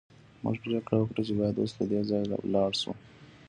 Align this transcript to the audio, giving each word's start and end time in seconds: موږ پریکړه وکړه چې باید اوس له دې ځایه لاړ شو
موږ 0.43 0.55
پریکړه 0.63 0.97
وکړه 0.99 1.21
چې 1.27 1.33
باید 1.39 1.55
اوس 1.61 1.71
له 1.77 1.85
دې 1.91 2.01
ځایه 2.09 2.25
لاړ 2.53 2.71
شو 2.81 2.91